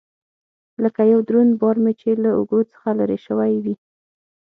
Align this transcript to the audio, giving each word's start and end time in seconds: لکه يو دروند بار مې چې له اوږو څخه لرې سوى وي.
لکه 0.83 1.01
يو 1.11 1.19
دروند 1.27 1.51
بار 1.61 1.77
مې 1.83 1.93
چې 2.01 2.09
له 2.23 2.29
اوږو 2.37 2.59
څخه 2.71 2.89
لرې 2.99 3.17
سوى 3.27 3.53
وي. 3.63 3.75